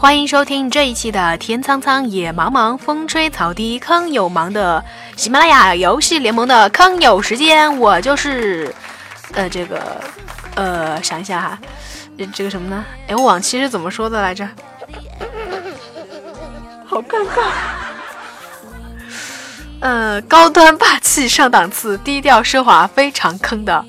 [0.00, 4.84] 欢迎收听这一期的《天苍苍，野茫茫，风吹草低坑有忙》的
[5.16, 7.76] 喜马拉雅游戏联盟的坑友时间。
[7.80, 8.72] 我就是，
[9.32, 10.00] 呃，这个，
[10.54, 11.58] 呃，想一下哈，
[12.32, 12.84] 这个什么呢？
[13.08, 14.48] 哎，我往期是怎么说的来着？
[16.86, 17.42] 好尴尬。
[19.80, 23.84] 呃，高端霸气上档次，低调奢华非常坑的。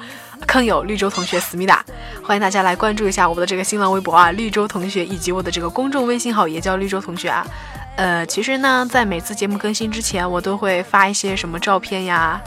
[0.50, 1.86] 坑友绿洲同学思密达，
[2.24, 7.46] 欢迎大家来关注一下我的这个新浪微博啊，绿洲同学以及我的这个公众微信号也叫绿洲同学啊。
[7.98, 12.42] 呃，其实呢，在每次节目更新之前，我都会发一些什么照片呀、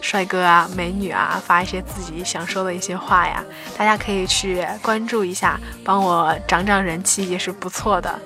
[0.00, 3.42] 帅哥啊、美女啊，发一些自己想说的一些话呀，
[3.76, 8.16] 大家可以去关注一下，帮我涨涨人气也是不错的。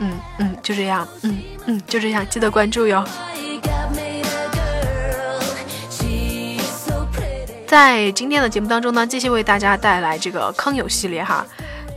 [0.00, 3.04] 嗯嗯，就这样，嗯嗯，就这样，记得关注哟。
[7.74, 11.44] 在今天的节目当中呢，继续为大家带来这个坑友系列哈。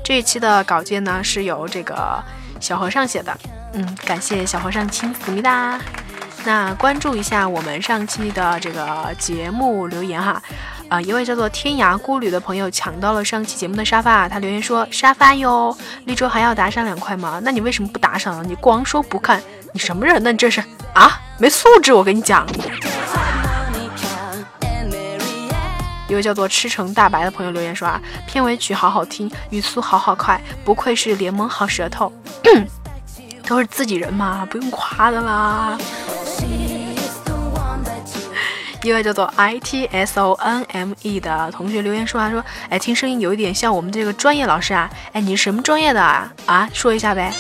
[0.04, 2.20] 这一期的稿件呢是由这个
[2.60, 3.32] 小和尚写的，
[3.74, 5.80] 嗯，感谢小和尚亲，思密达。
[6.44, 10.42] 那关注一下我们上期的这个节目留言哈。
[10.90, 17.40] 啊，一位叫做天涯孤旅的朋友抢到了上期节目的沙发，他留言说沙发哟，绿洲还要打赏两块吗？
[17.44, 18.44] 那你为什么不打赏呢？
[18.48, 19.40] 你光说不看，
[19.74, 20.32] 你什么人呢？
[20.32, 20.60] 你这是
[20.96, 22.48] 啊，没素质，我跟你讲。
[26.08, 32.12] 一位叫做吃成大白的朋友留言说啊，片尾曲好好听，语速好好快，不愧是联盟好舌头，
[33.46, 35.78] 都是自己人嘛，不用夸的啦。
[38.84, 46.32] 一位叫做 I T S O N M E 的同学留言说啊，说哎，听声音有一点像我们这个专业老师啊，哎，你是什么专业的啊？
[46.46, 47.34] 啊，说一下呗。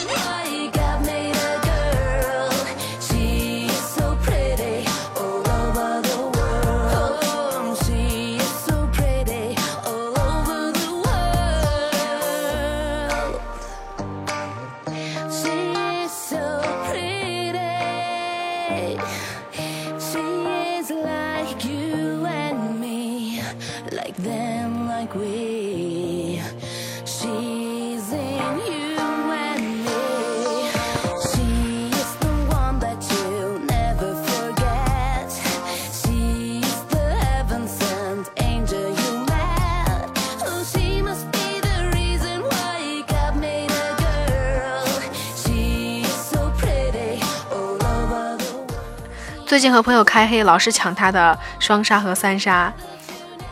[49.57, 52.71] 最近和朋友开黑，老是抢他的双杀和三杀，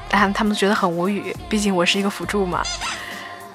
[0.08, 1.36] 但他们觉得很无语。
[1.50, 2.62] 毕竟我是一个辅助嘛，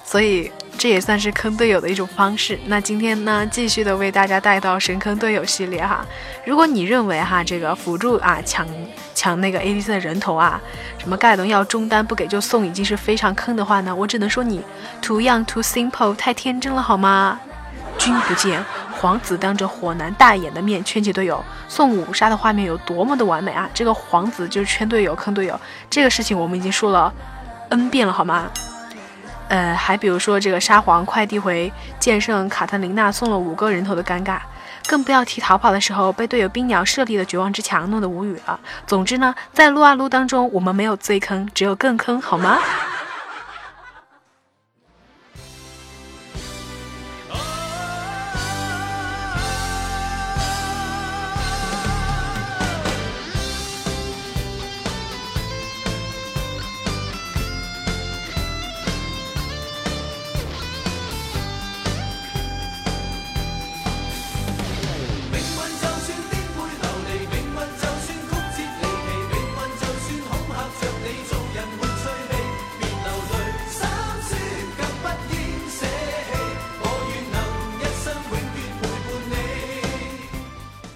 [0.04, 2.58] 所以这也算是坑队友的一种方式。
[2.66, 6.04] 那今天呢，继续的为大家带到神坑队友系列哈。
[6.44, 8.66] 如果你认为哈这个辅助啊抢
[9.14, 10.60] 抢那个 ADC 的人头啊，
[10.98, 14.60] 什么盖伦要中单不给就送，已经是非常坑的话呢，我只能说你
[15.00, 17.38] too young too simple，太天真了好吗？
[17.96, 18.64] 君不见。
[19.00, 23.66] 皇子当着火男大眼的面圈起队友送五杀的画面有多么的完美啊！
[23.72, 27.10] 这个皇子就是圈队友坑队友，这个事情我们已经说了
[27.70, 28.50] n 遍了，好吗？
[29.48, 34.38] 呃，还比如说这个沙皇快递回剑圣卡特琳娜送了五个人头的尴尬，
[34.86, 38.60] 更不要提逃跑的时候被队友冰鸟设立的绝望之墙弄得无语了。
[38.86, 42.58] 总之呢，在撸啊撸当中，我们没有最坑，只有更坑，好吗？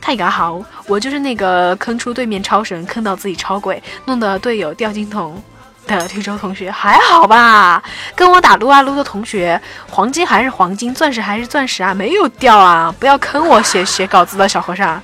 [0.06, 5.43] 大家好，我就是那个坑出对面超神，坑到自己超鬼，弄得队友掉金桶
[5.87, 7.83] 的绿洲同学，还好吧？
[8.15, 9.59] 跟我打撸啊撸的同学，
[9.89, 12.95] 黄金还是黄金，钻石还是钻石啊，没有掉啊！
[13.01, 15.01] 不要坑我写写稿子的小和尚。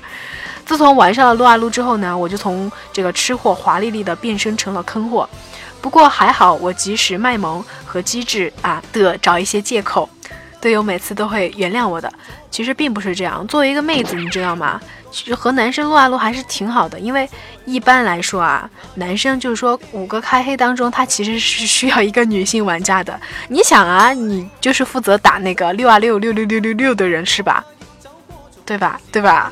[0.67, 5.27] 自从玩上了撸啊撸之后呢，我就从这个吃货华丽丽的变身成了坑货。
[5.81, 10.09] 不过还好，我及时卖萌和机智啊的找一些借口。
[10.61, 12.13] 队友每次都会原谅我的，
[12.51, 13.47] 其实并不是这样。
[13.47, 14.81] 作为一个妹子，你知道吗？
[15.11, 17.29] 其实和男生撸啊撸还是挺好的，因为
[17.65, 23.19] 一般来说啊，男生就是说五个开黑当中，他其实是需要一个女性玩家的。
[23.49, 27.65] 你想啊，你就是负责打那个六啊六六六六六六的人是吧？
[28.65, 29.01] 对吧？
[29.11, 29.51] 对吧？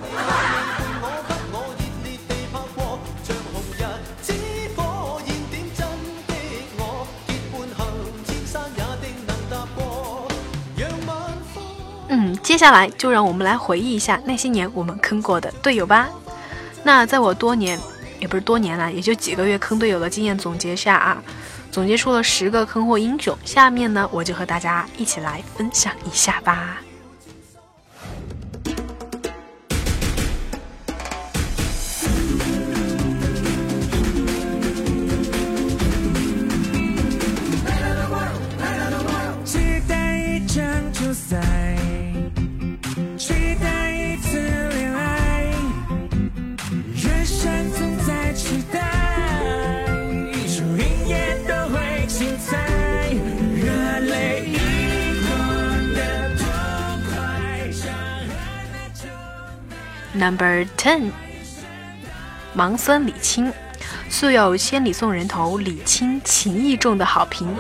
[12.49, 16.09] 接下来就让我们来回忆一下那些年我们坑过的队友吧。
[16.83, 17.79] 那在我多年，
[18.21, 21.23] 也不是多年了，也就几个月坑队友的经验总结下啊，
[21.71, 23.37] 总结出了十个坑货英雄。
[23.45, 26.79] 下面呢，我就和大家一起来分享一下吧。
[60.19, 61.13] Number ten，
[62.57, 63.53] 盲僧李青，
[64.11, 67.55] 素有“千里送人头，李青情意重”的好评。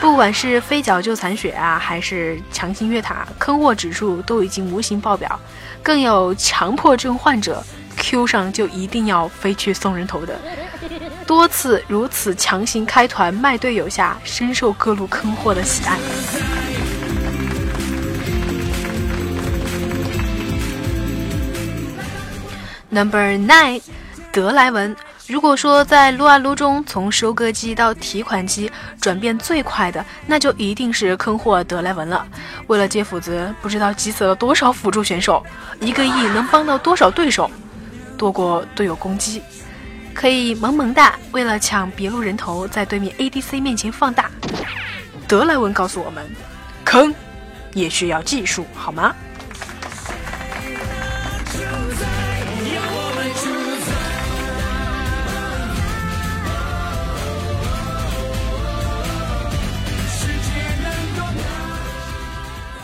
[0.00, 5.38] 不管是飞脚救残血啊，还是强行越塔，坑货指数都已经无形爆表。
[5.80, 7.64] 更有强迫症患者
[7.96, 10.36] ，Q 上就一定要飞去送人头的。
[11.24, 15.98] 多次如此强行开团卖队友下，深受各路坑货的喜爱。
[22.92, 23.80] Number nine，
[24.30, 24.94] 德莱文。
[25.26, 32.26] 如果说在撸啊撸中从收割机到提款机转变最快的，那就一定是坑货德莱文了。
[32.66, 35.42] 为了接斧子，不知道急死了多少辅助选手，
[35.80, 37.50] 一个 E 能帮到多少对手，
[38.18, 39.40] 多过队友攻击，
[40.12, 41.18] 可以萌萌哒。
[41.30, 44.30] 为了抢别路人头，在对面 ADC 面前放大。
[45.26, 46.30] 德莱文告诉我们，
[46.84, 47.14] 坑
[47.72, 49.14] 也需要技术，好吗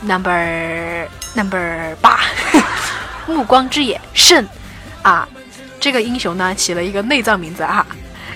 [0.09, 2.21] ？Number Number 八，
[3.29, 4.49] 暮光之眼圣
[5.03, 5.29] 啊，
[5.79, 7.85] 这个英雄呢起了一个内脏名字啊，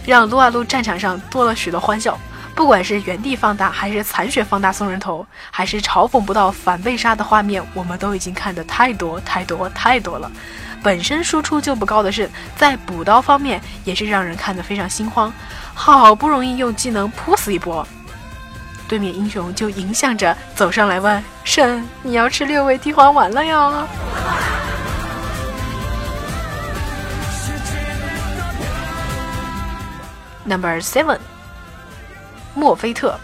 [0.05, 2.19] 让撸啊撸战场上多了许多欢笑。
[2.55, 10.31] 不管是原地放大，还是残血放大送人头，还是嘲讽不到反被杀的画面，我们都已经看得太多太多太多了。
[10.83, 15.33] 本身输出就不高的是，在补刀方面也是让人看得非常心慌。
[15.73, 17.87] 好不容易用技能扑死一波。
[18.93, 23.89] 对面英雄就迎向着走上来问：“圣，你要吃六味地黄丸了哟。”
[30.45, 31.17] Number seven，
[32.55, 33.19] 墨菲特。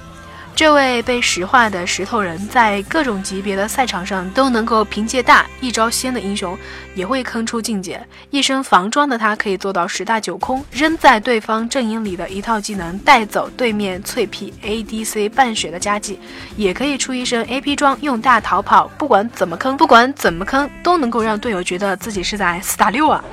[0.58, 6.58] 这位被石化的石头人，在各种级别的赛场上都能够凭借大一招鲜的英雄，
[6.96, 8.04] 也会坑出境界。
[8.30, 16.18] 一身防装的他，可以做到十大九空，扔在对方阵营里的一套技能带走对面脆皮 ADC 半血的佳绩，
[16.56, 18.88] 也可以出一身 AP 装用大逃跑。
[18.98, 23.24] 不管怎么坑，不管怎么坑，都能够让队友觉得自己是在四打六啊。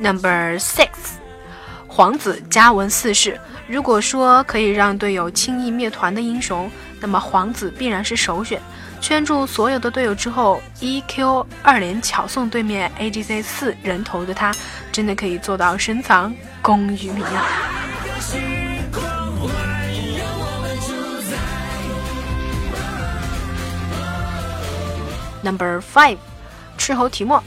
[0.00, 0.88] Number six。
[1.98, 3.36] 皇子嘉文四世，
[3.66, 8.62] 如果说可以让队友轻易灭团的英雄，那么皇子必然是首选。
[9.00, 14.54] 圈住所有的队友之后，一 Q 二连巧送对面 AGC 四人头的他，
[14.92, 17.44] 真的可以做到深藏功与名啊
[25.42, 26.18] ！Number five，
[26.76, 27.42] 斥候提莫。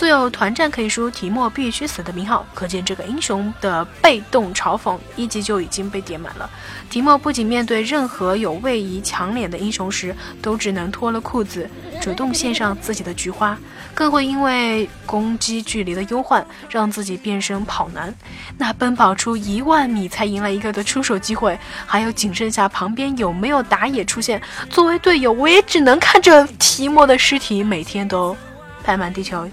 [0.00, 6.48] 素有团战可以输，提莫必须死的名号，可见这个英雄的被动嘲讽一级就已经被点满了。
[6.88, 11.68] 提莫不仅面对任何有位移抢脸的英雄时，都只能脱了裤子
[12.00, 13.58] 主动献上自己的菊花，
[13.94, 18.14] 更会因为攻击距离的忧患，让自己变身跑男。
[18.56, 24.40] 那奔跑出一万米才赢了一个的出手机会，还有仅剩下旁边有没有打野出现，
[24.70, 28.34] 作为队友，我也只能看着提莫的尸体每天都
[28.82, 29.46] 拍满地球。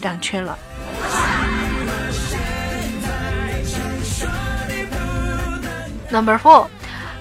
[0.00, 0.58] 两圈了。
[6.10, 6.66] Number four，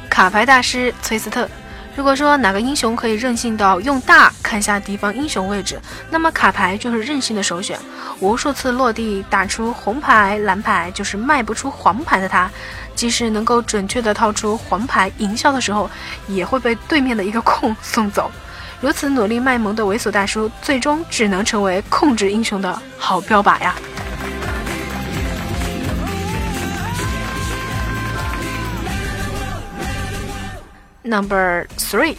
[0.10, 1.48] 卡牌大师崔斯特。
[1.96, 7.78] 如果说哪个英雄可以任性到用大看下敌方英雄位置，那么卡牌就是任性的首选。
[8.20, 12.50] 无数次落地打出红牌蓝牌，就是卖不出黄牌的他，
[12.96, 15.90] 即使能够准确的套出黄牌营销的时候，
[16.28, 18.32] 也会被对面的一个控送走。
[18.82, 23.76] 如此努力卖萌的猥琐大叔，最终只能成为控制英雄的好标靶呀。
[31.04, 32.16] Number three，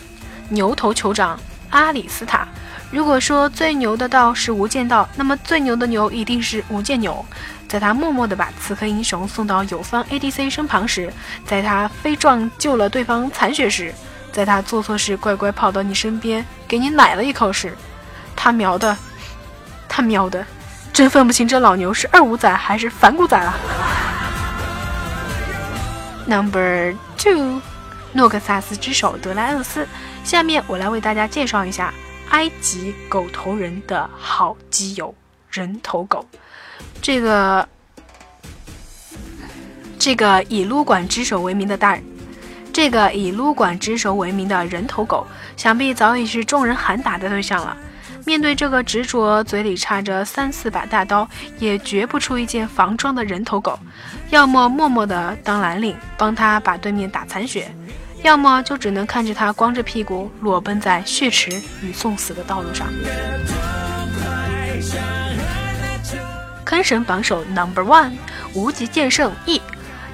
[0.49, 1.41] 牛头酋长
[1.71, 2.47] 阿里斯塔。
[2.91, 7.25] 如果说最牛的道是无间道，那么最牛的牛一定是无间牛。
[7.69, 11.11] 在他默默地把刺客英雄送到友方 ADC 身旁时，
[11.47, 13.95] 在他飞撞救了对方残血时，
[14.33, 17.77] 在他做错事乖乖跑到你身边给你奶了一口时，
[18.37, 18.97] 他喵的，
[19.89, 20.45] 他喵的，
[20.93, 23.55] 真分不清这老牛是二五仔还是反骨仔了。
[26.27, 27.61] Number two，
[28.13, 29.87] 诺克萨斯之手德莱厄斯。
[30.23, 31.93] 下面我来为大家介绍一下
[32.29, 35.13] 埃及狗头人的好基友——
[35.51, 36.25] 人头狗。
[37.03, 37.69] 这个
[39.99, 42.05] 这个以撸管之手为名的大人，
[42.73, 47.77] 这个以撸管之手为名的人头狗，想必早已是众人喊打的对象了。
[48.27, 53.79] 面对这个执着嘴里插着三四把大刀，也绝不出一件防装的人头狗，
[54.29, 57.75] 要么默默的当蓝领，帮他把对面打残血，
[58.23, 61.51] 要么就只能看着他光着屁股裸奔在血池
[61.83, 62.87] 与送死的道路上。
[66.65, 68.13] 坑神榜首 Number One，
[68.55, 69.61] 无极剑圣 E。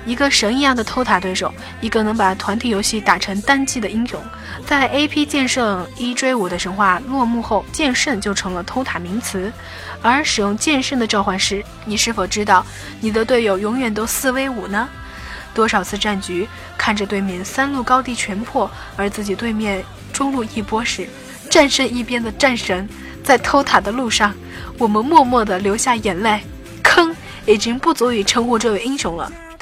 [0.06, 4.18] 一个神一样的偷塔对手，一个能把团体游戏打成单机的英雄。
[4.64, 5.26] 在 A.P.
[5.26, 9.52] 剑圣一追五的神话落幕后，剑圣就成了偷塔名词。
[10.00, 12.64] 而使用剑圣的召唤师，你是否知道
[13.00, 14.88] 你的队友永远都四 v 五呢？
[15.52, 16.46] 多少次战局，
[16.78, 21.08] 看着对面三路高地全破，而自己对面中路一波时，
[21.50, 22.88] 战胜一边的战神，
[23.24, 24.32] 在偷塔的路上，
[24.78, 26.40] 我们默默地流下眼泪。
[26.82, 27.14] 坑
[27.46, 29.32] 已经不足以称呼这位英雄了。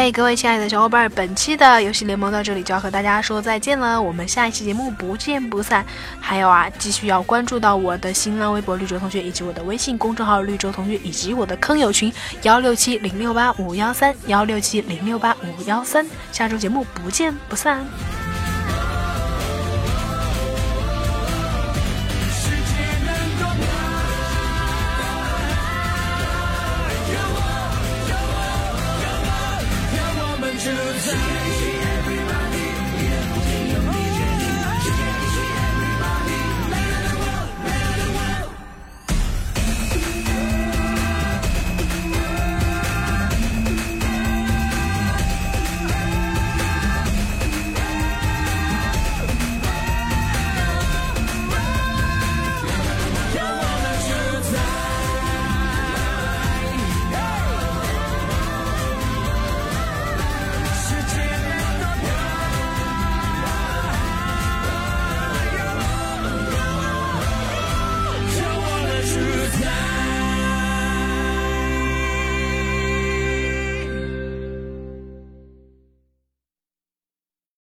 [0.00, 5.84] 嘿，各位亲爱的小伙伴，本期的游戏联盟到这里就要和大家说再见了，我们下一期节目不见不散。
[6.20, 12.12] 还有啊，继续要关注到我的新浪微博绿洲同学，以及我的微信公众号绿洲同学，以及我的坑友群
[12.42, 16.06] 幺六七零六八五幺三幺六七零六八五幺三。
[16.30, 17.84] 下周节目不见不散。